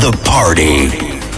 [0.00, 1.29] the party.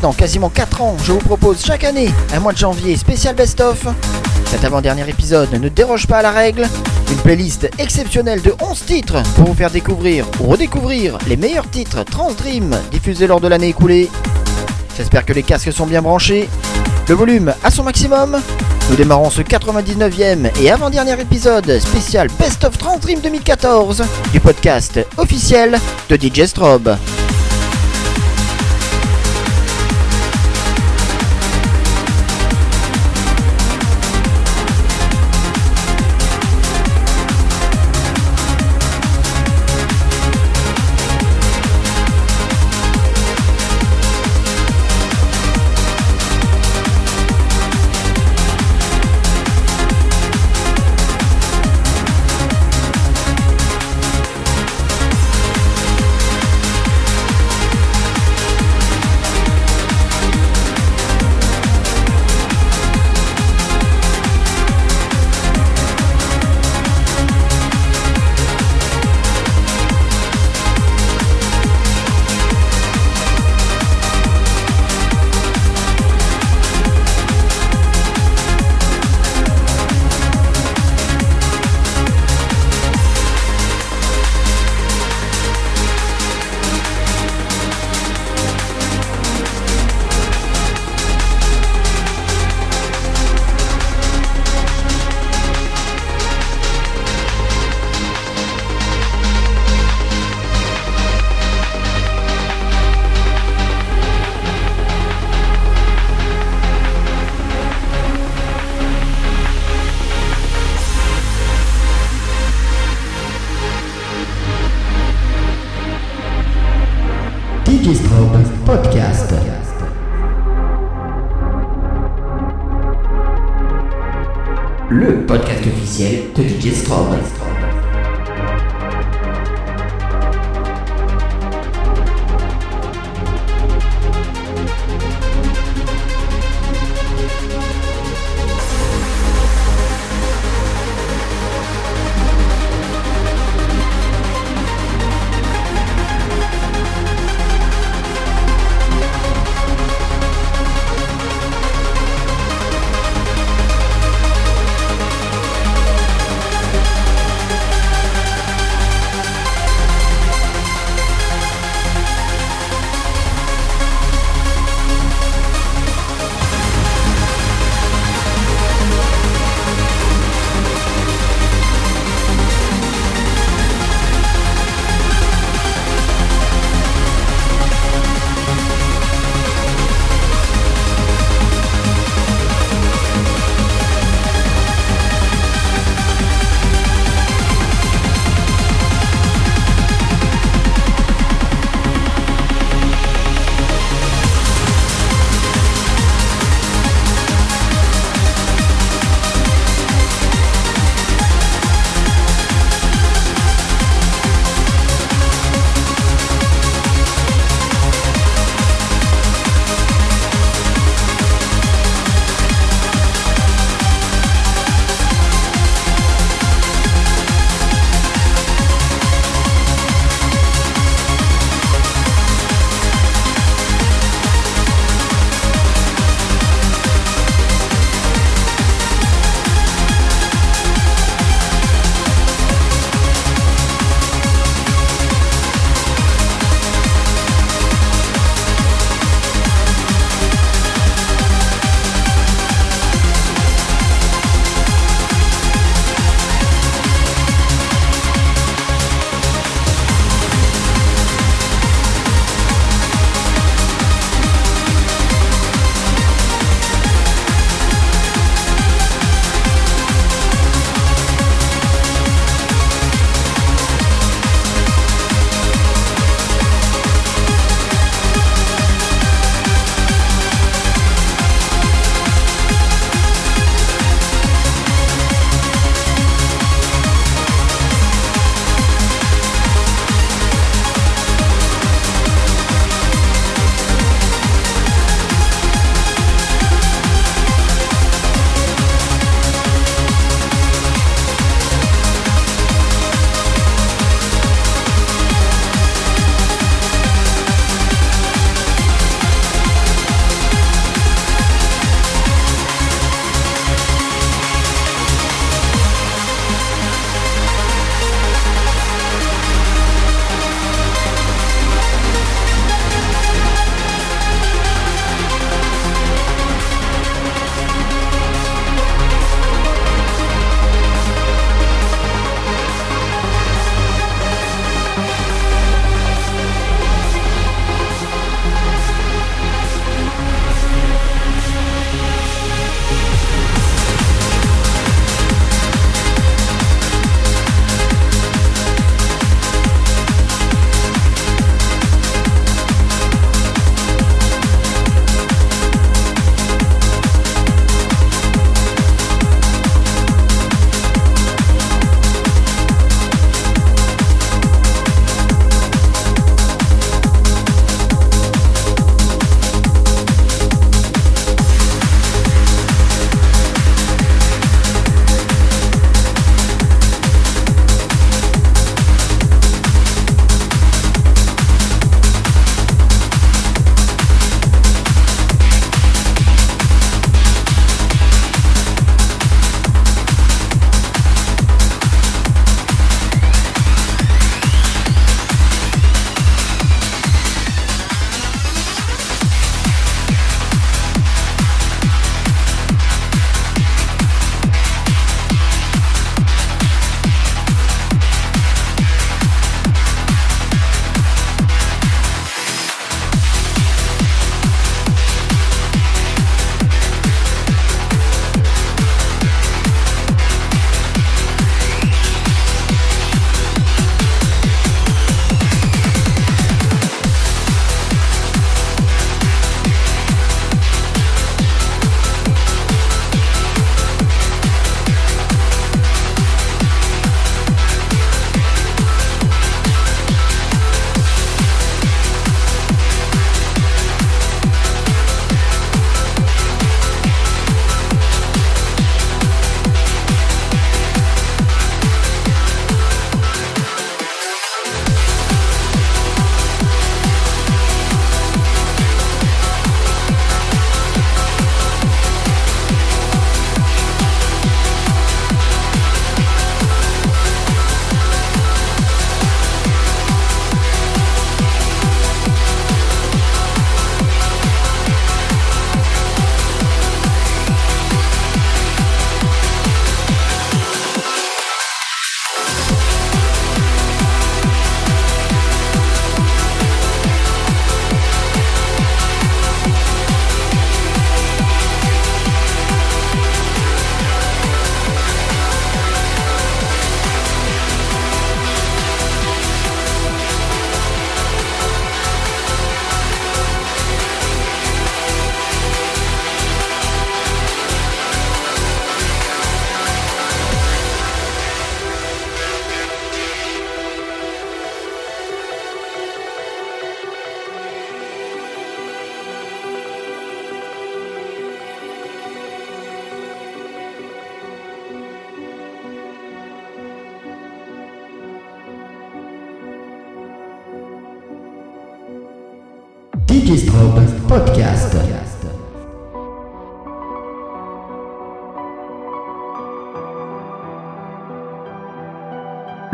[0.00, 3.86] Maintenant quasiment 4 ans, je vous propose chaque année un mois de janvier spécial best-of.
[4.46, 6.66] Cet avant-dernier épisode ne déroge pas à la règle.
[7.10, 12.02] Une playlist exceptionnelle de 11 titres pour vous faire découvrir ou redécouvrir les meilleurs titres
[12.04, 14.08] Trans Dream diffusés lors de l'année écoulée.
[14.96, 16.48] J'espère que les casques sont bien branchés,
[17.06, 18.40] le volume à son maximum.
[18.88, 24.98] Nous démarrons ce 99e et avant-dernier épisode spécial Best of Trans Dream 2014 du podcast
[25.18, 25.78] officiel
[26.08, 26.96] de DJ Strobe.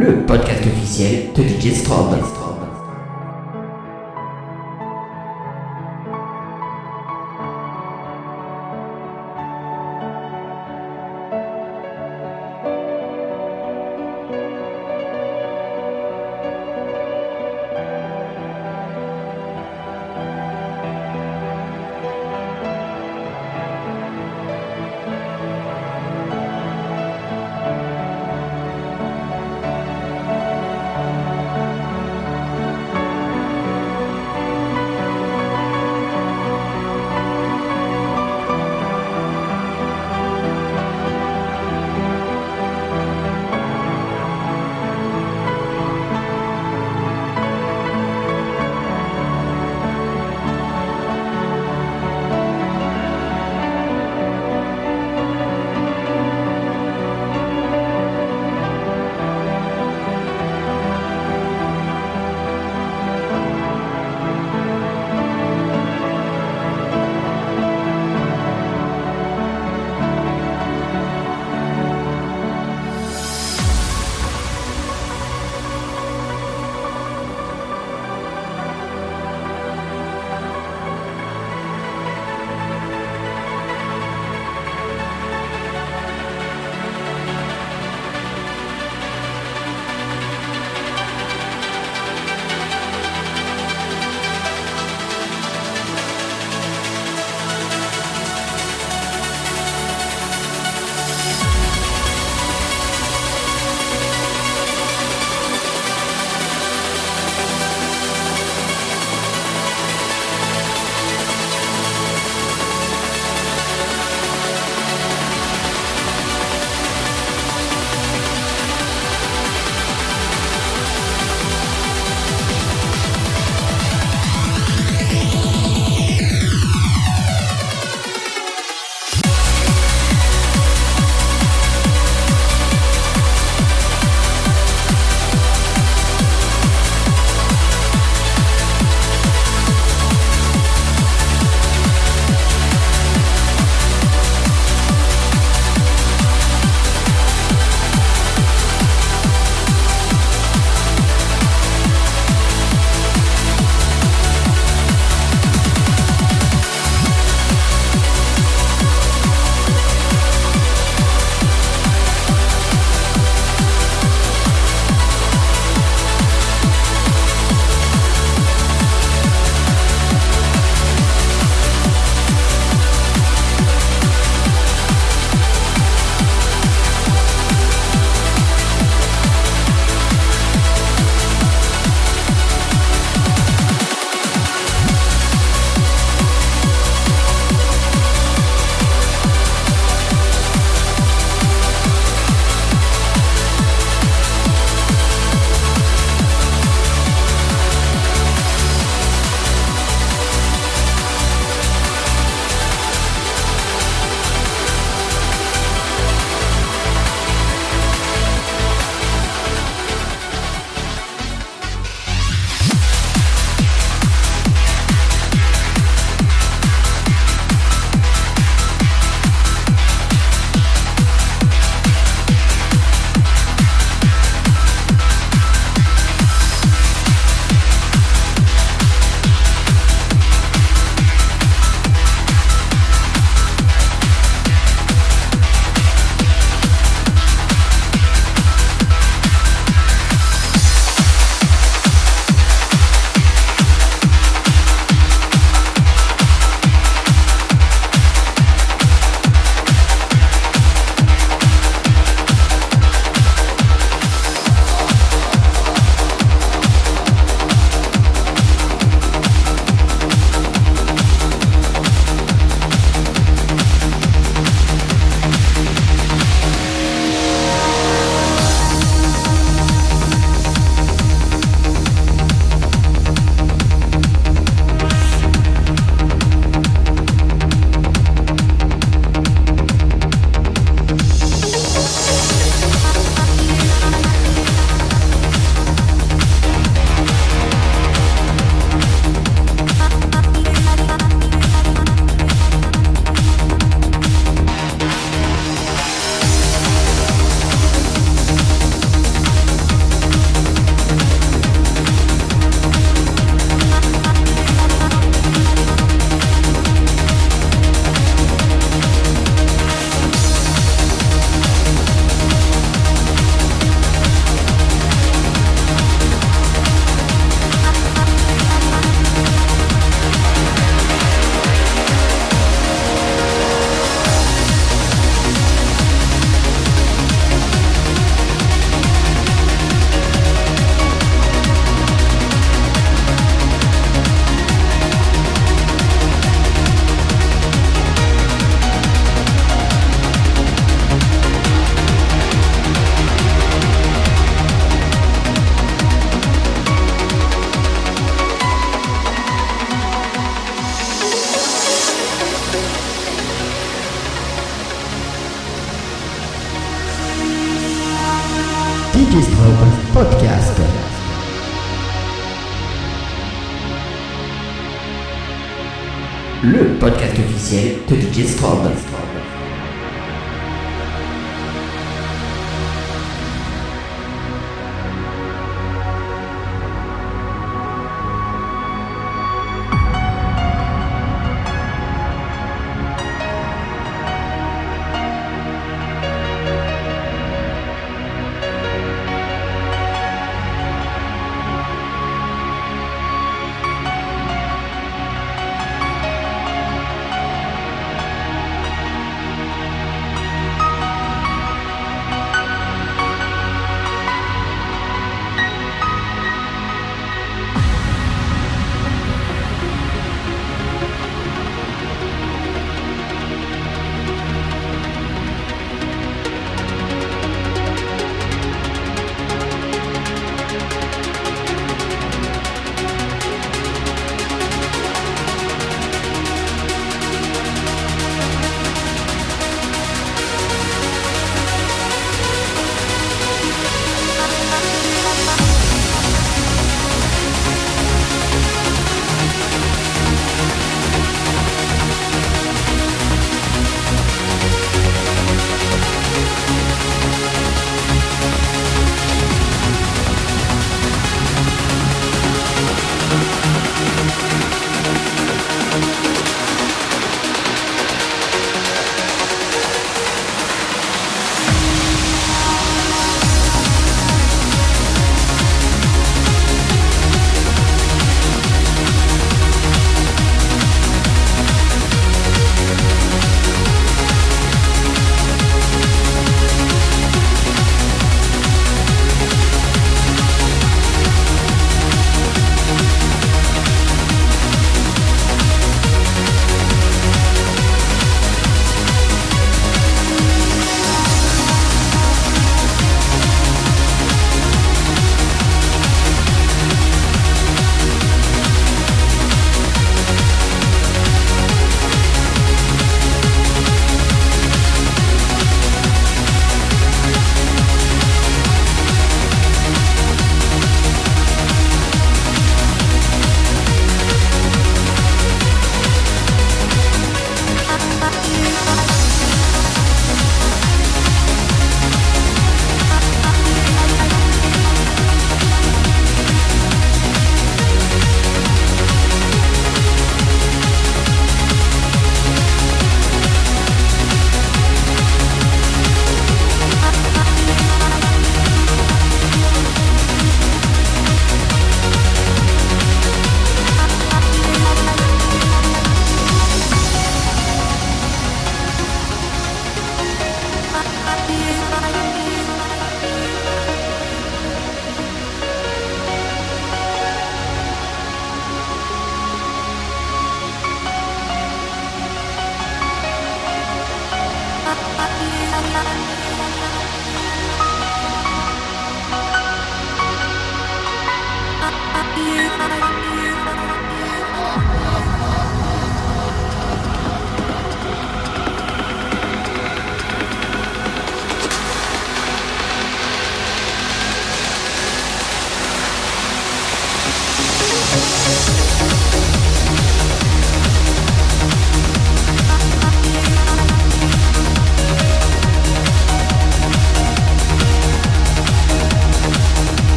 [0.00, 2.37] Le podcast officiel de DJ Strobe.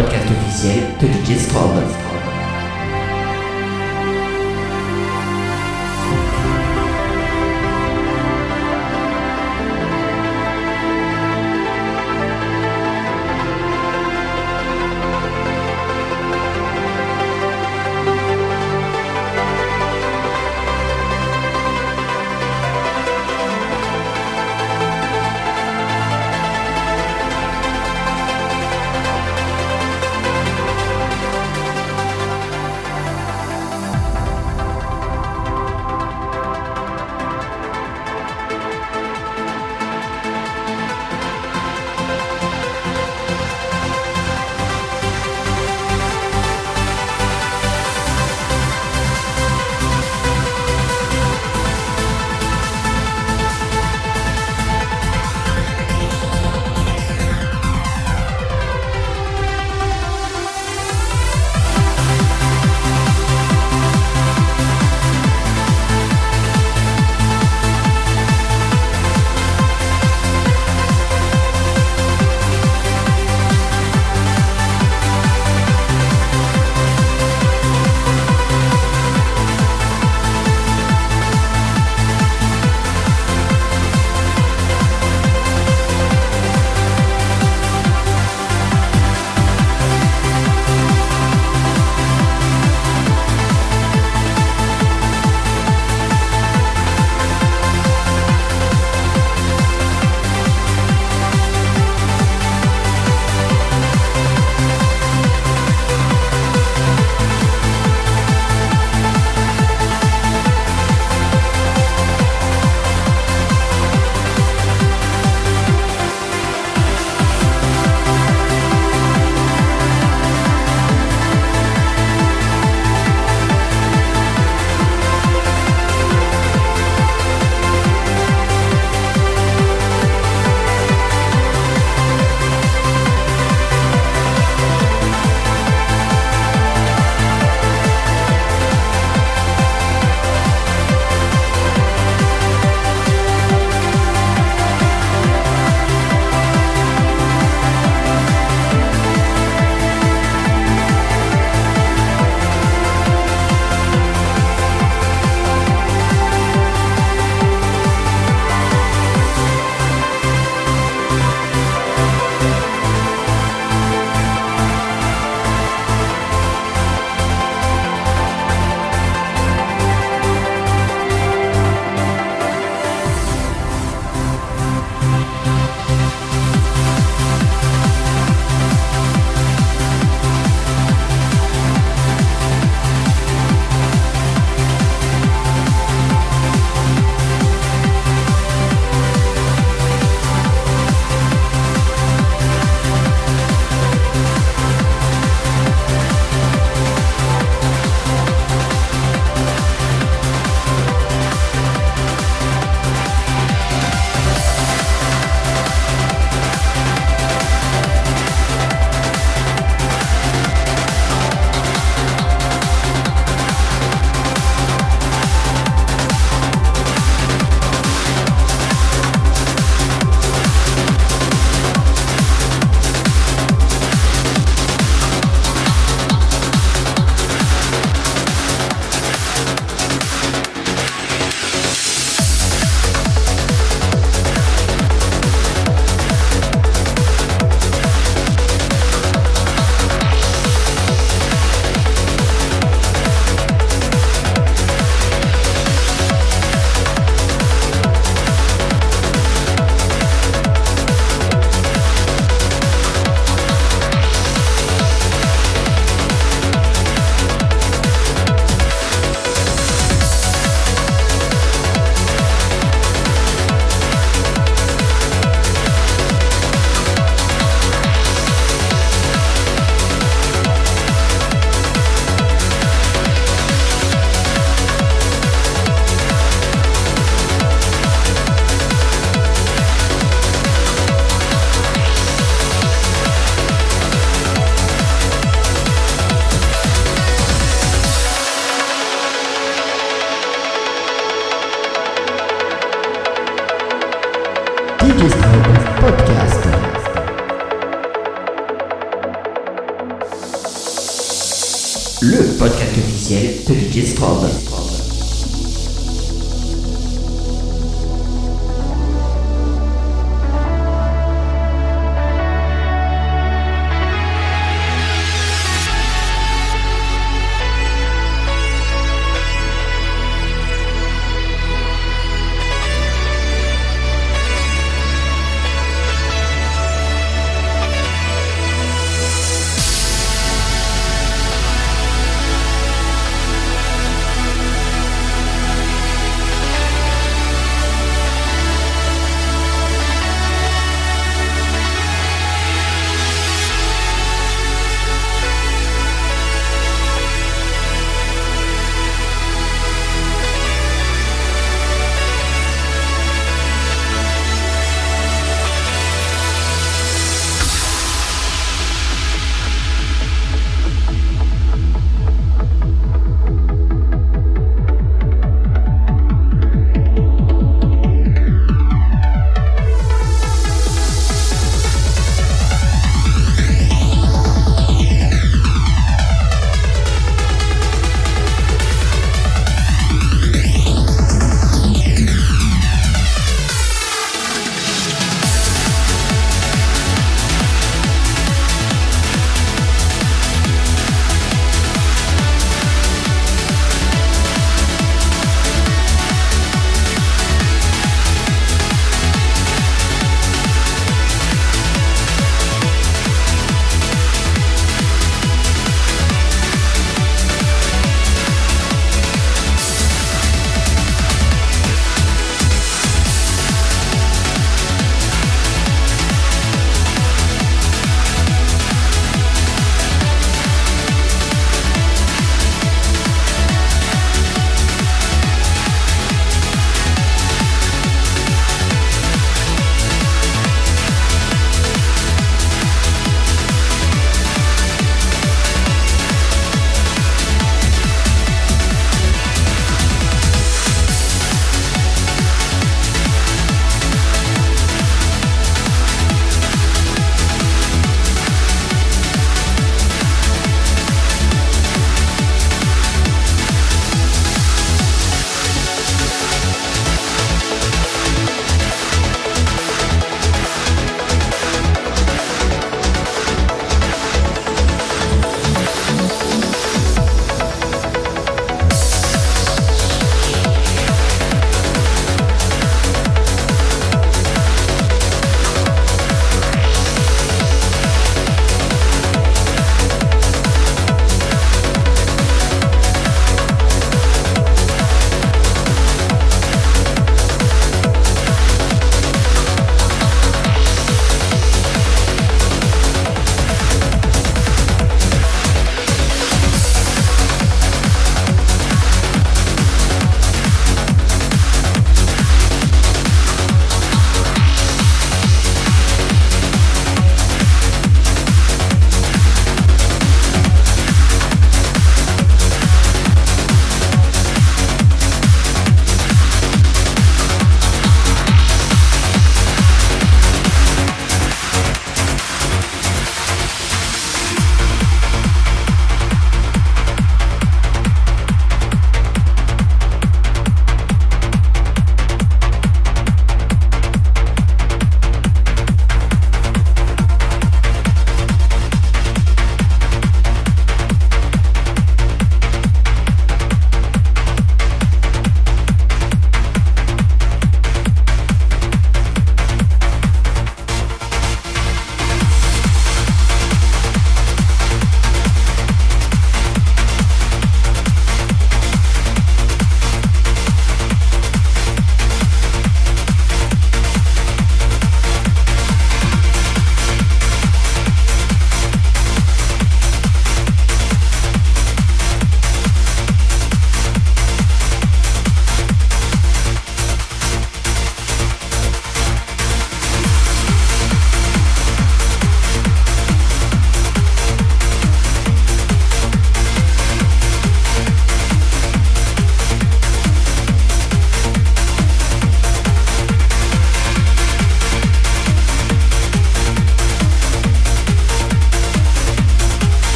[0.00, 1.99] Podcast officiel de DJ Strobe.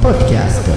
[0.00, 0.68] Podcast.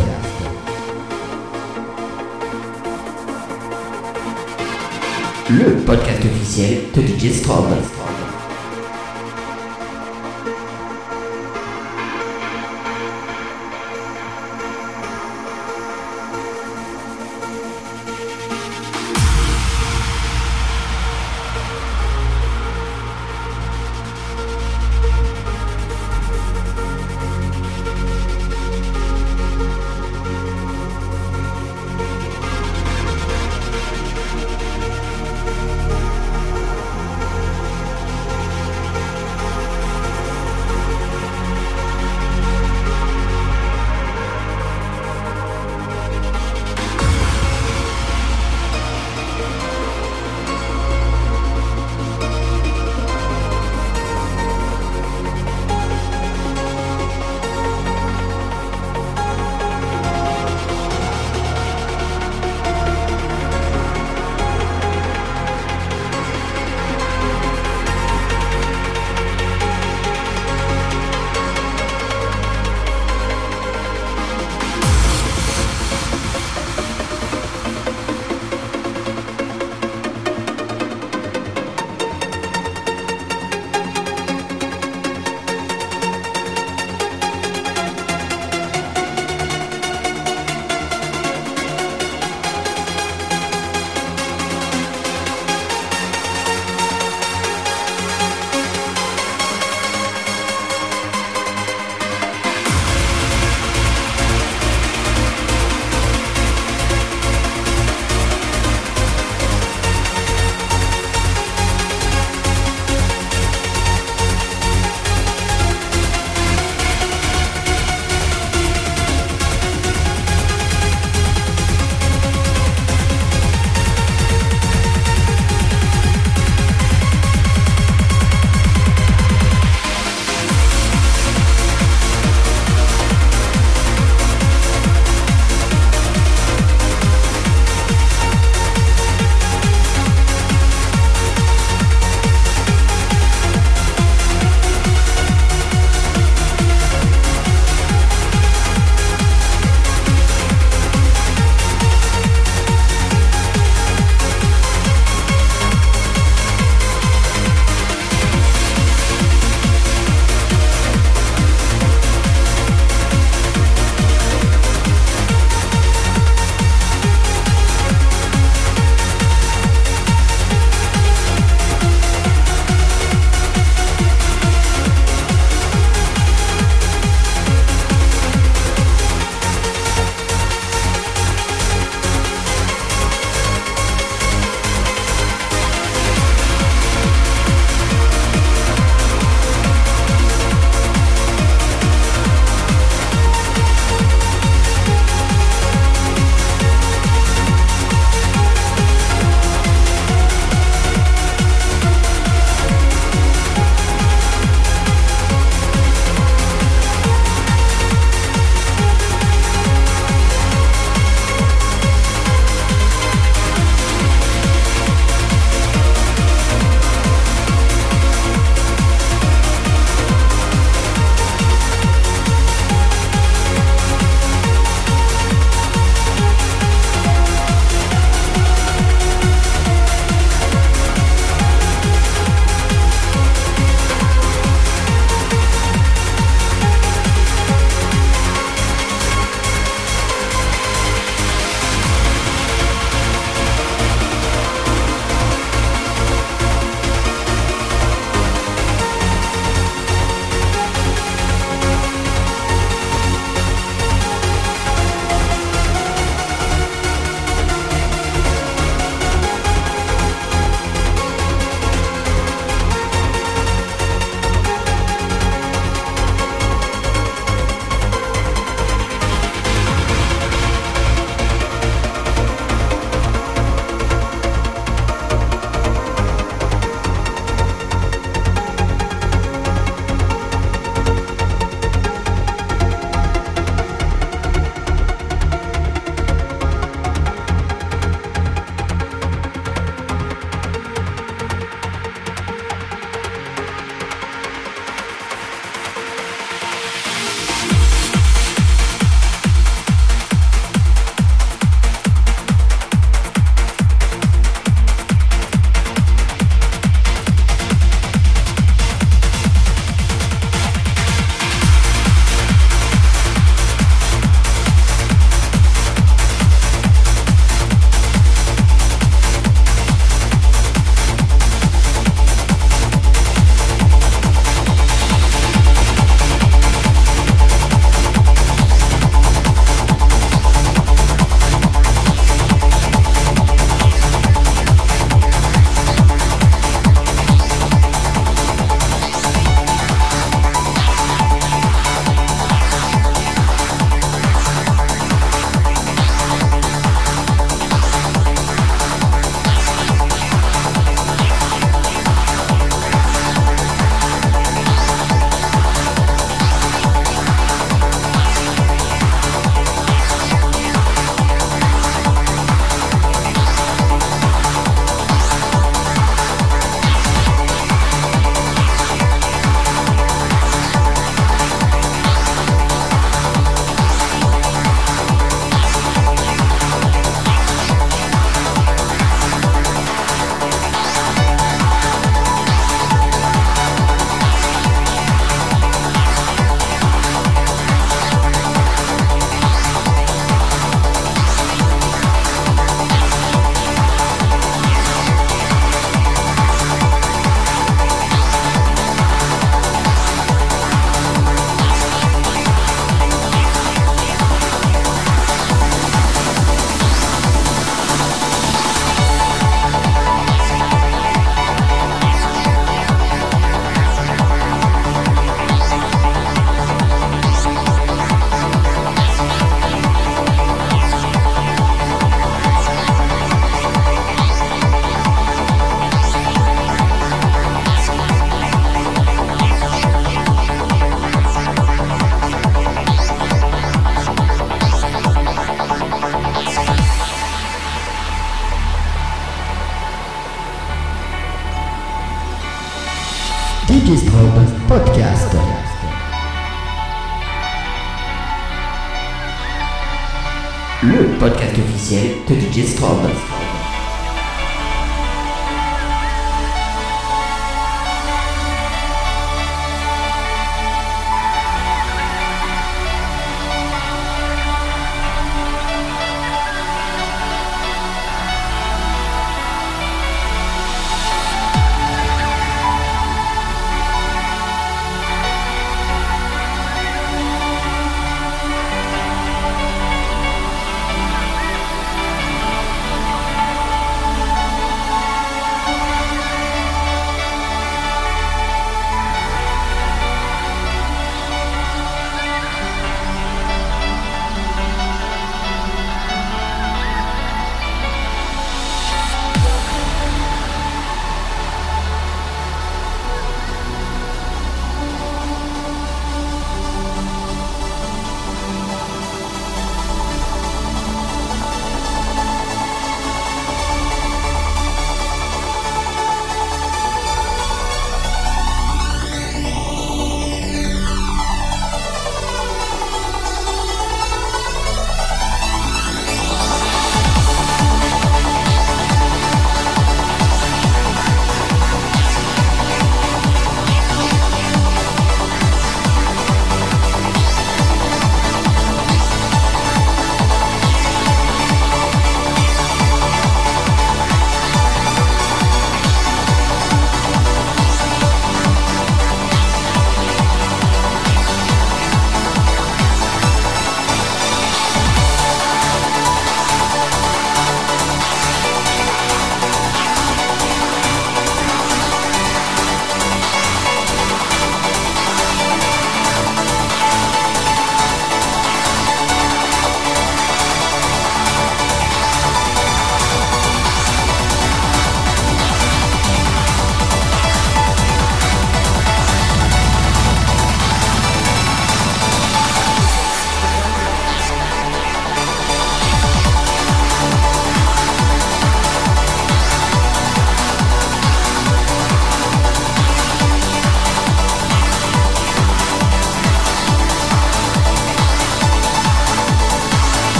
[5.49, 7.75] Le podcast officiel de Digistrobe.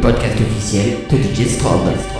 [0.00, 2.19] Podcast officiel de DJ Strobe.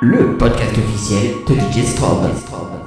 [0.00, 2.77] Le podcast officiel de DJ Strobe.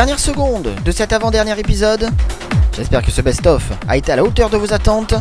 [0.00, 2.08] Dernières secondes de cet avant-dernier épisode.
[2.74, 5.12] J'espère que ce best-of a été à la hauteur de vos attentes.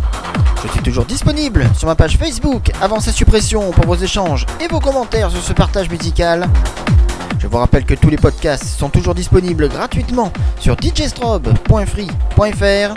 [0.64, 4.70] Je suis toujours disponible sur ma page Facebook avant sa suppression pour vos échanges et
[4.70, 6.48] vos commentaires sur ce partage musical.
[7.40, 10.32] Je vous rappelle que tous les podcasts sont toujours disponibles gratuitement
[10.62, 12.94] sur djstrobe.free.fr.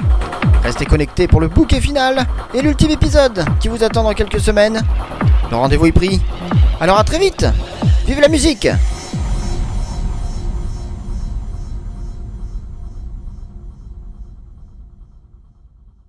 [0.63, 4.85] Restez connectés pour le bouquet final et l'ultime épisode qui vous attend dans quelques semaines.
[5.51, 6.23] Le rendez-vous est pris.
[6.81, 7.45] Alors à très vite
[8.07, 8.69] Vive la musique